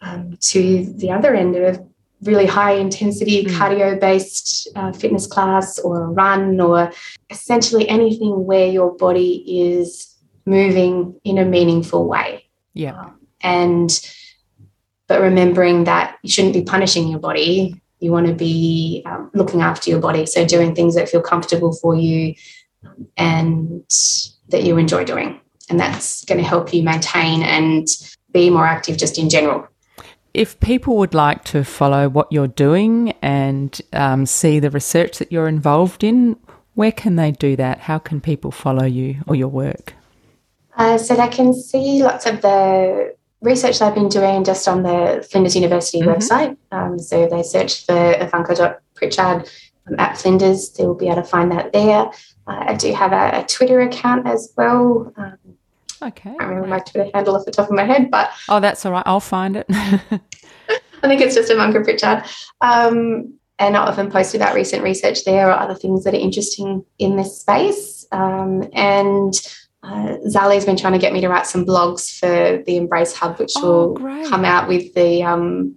[0.00, 1.84] um, to the other end of
[2.22, 3.50] really high intensity mm.
[3.50, 6.92] cardio based uh, fitness class or a run or
[7.30, 12.44] essentially anything where your body is moving in a meaningful way.
[12.74, 12.98] Yeah.
[12.98, 14.10] Um, and,
[15.06, 17.80] but remembering that you shouldn't be punishing your body.
[18.00, 20.26] You want to be um, looking after your body.
[20.26, 22.34] So doing things that feel comfortable for you
[23.16, 23.82] and
[24.48, 25.40] that you enjoy doing
[25.70, 27.86] and that's going to help you maintain and
[28.32, 29.66] be more active just in general.
[30.34, 35.32] If people would like to follow what you're doing and um, see the research that
[35.32, 36.36] you're involved in,
[36.74, 37.80] where can they do that?
[37.80, 39.94] How can people follow you or your work?
[40.76, 44.82] Uh, so they can see lots of the research that I've been doing just on
[44.82, 46.10] the Flinders University mm-hmm.
[46.10, 46.56] website.
[46.70, 49.48] Um, so they search for Ivanka.Prichard
[49.88, 52.10] um, at Flinders, they will be able to find that there.
[52.46, 55.12] Uh, I do have a, a, Twitter account as well.
[55.16, 55.37] Um,
[56.02, 56.34] Okay.
[56.38, 58.92] I remember my Twitter handle off the top of my head, but oh, that's all
[58.92, 59.02] right.
[59.06, 59.66] I'll find it.
[59.70, 62.24] I think it's just Ivanka Prichard.
[62.60, 66.84] Um, and I often post about recent research there or other things that are interesting
[66.98, 68.06] in this space.
[68.12, 69.34] Um, and
[69.82, 73.38] uh, Zali's been trying to get me to write some blogs for the Embrace Hub,
[73.38, 74.26] which oh, will great.
[74.28, 75.74] come out with the um,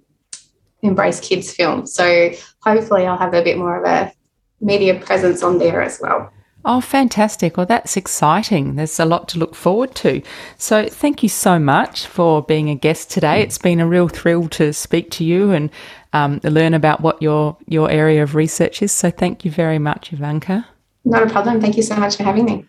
[0.82, 1.88] Embrace Kids film.
[1.88, 4.13] So hopefully, I'll have a bit more of a
[4.59, 6.32] media presence on there as well.
[6.64, 7.57] Oh, fantastic.
[7.57, 8.76] Well, that's exciting.
[8.76, 10.22] There's a lot to look forward to.
[10.57, 13.41] So, thank you so much for being a guest today.
[13.41, 15.72] It's been a real thrill to speak to you and
[16.14, 18.91] um, learn about what your, your area of research is.
[18.91, 20.68] So, thank you very much, Ivanka.
[21.03, 21.59] Not a problem.
[21.62, 22.66] Thank you so much for having me.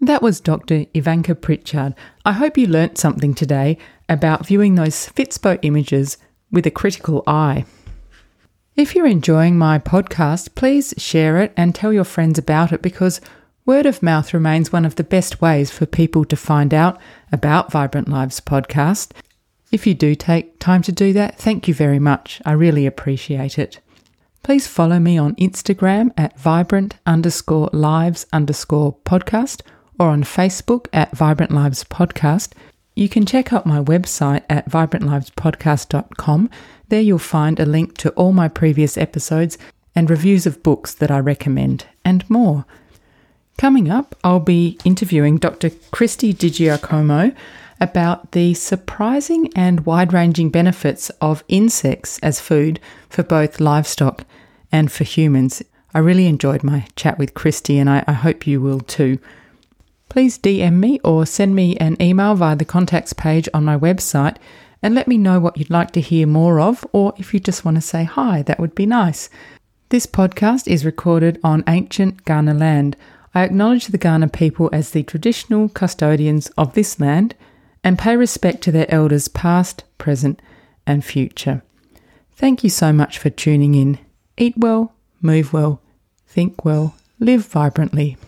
[0.00, 0.86] That was Dr.
[0.94, 1.94] Ivanka Prichard.
[2.24, 3.78] I hope you learnt something today
[4.08, 6.18] about viewing those Fitspo images
[6.52, 7.64] with a critical eye.
[8.76, 13.20] If you're enjoying my podcast, please share it and tell your friends about it because
[13.64, 16.98] Word of mouth remains one of the best ways for people to find out
[17.30, 19.12] about Vibrant Lives podcast.
[19.70, 22.42] If you do take time to do that, thank you very much.
[22.44, 23.78] I really appreciate it.
[24.42, 29.62] Please follow me on Instagram at vibrant underscore lives underscore podcast
[30.00, 32.54] or on Facebook at Vibrant Lives Podcast.
[32.94, 36.50] You can check out my website at vibrantlivespodcast.com.
[36.88, 39.58] There you'll find a link to all my previous episodes
[39.96, 42.64] and reviews of books that I recommend and more.
[43.58, 45.70] Coming up, I'll be interviewing Dr.
[45.90, 47.34] Christy DiGiacomo
[47.80, 54.24] about the surprising and wide ranging benefits of insects as food for both livestock
[54.70, 55.62] and for humans.
[55.92, 59.18] I really enjoyed my chat with Christy, and I, I hope you will too.
[60.08, 64.36] Please DM me or send me an email via the contacts page on my website
[64.82, 67.64] and let me know what you'd like to hear more of, or if you just
[67.64, 69.30] want to say hi, that would be nice.
[69.88, 72.96] This podcast is recorded on ancient Kaurna land.
[73.34, 77.34] I acknowledge the Kaurna people as the traditional custodians of this land
[77.82, 80.40] and pay respect to their elders past, present,
[80.86, 81.62] and future.
[82.32, 83.98] Thank you so much for tuning in.
[84.36, 84.92] Eat well,
[85.22, 85.80] move well,
[86.26, 88.18] think well, live vibrantly.